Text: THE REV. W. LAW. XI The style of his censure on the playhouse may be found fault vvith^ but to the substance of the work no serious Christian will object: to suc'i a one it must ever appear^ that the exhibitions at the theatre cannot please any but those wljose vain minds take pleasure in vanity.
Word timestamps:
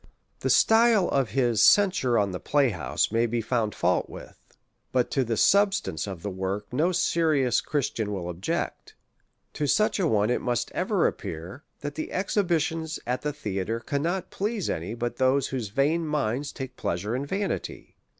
THE 0.01 0.07
REV. 0.07 0.13
W. 0.15 0.29
LAW. 0.31 0.31
XI 0.31 0.39
The 0.39 0.49
style 1.05 1.09
of 1.09 1.29
his 1.29 1.61
censure 1.63 2.17
on 2.17 2.31
the 2.31 2.39
playhouse 2.39 3.11
may 3.11 3.27
be 3.27 3.39
found 3.39 3.75
fault 3.75 4.09
vvith^ 4.09 4.33
but 4.91 5.11
to 5.11 5.23
the 5.23 5.37
substance 5.37 6.07
of 6.07 6.23
the 6.23 6.31
work 6.31 6.73
no 6.73 6.91
serious 6.91 7.61
Christian 7.61 8.11
will 8.11 8.27
object: 8.27 8.95
to 9.53 9.65
suc'i 9.65 10.03
a 10.03 10.07
one 10.07 10.31
it 10.31 10.41
must 10.41 10.71
ever 10.71 11.05
appear^ 11.11 11.61
that 11.81 11.93
the 11.93 12.11
exhibitions 12.11 12.99
at 13.05 13.21
the 13.21 13.31
theatre 13.31 13.79
cannot 13.79 14.31
please 14.31 14.71
any 14.71 14.95
but 14.95 15.17
those 15.17 15.49
wljose 15.49 15.69
vain 15.71 16.07
minds 16.07 16.51
take 16.51 16.75
pleasure 16.77 17.15
in 17.15 17.23
vanity. 17.23 17.95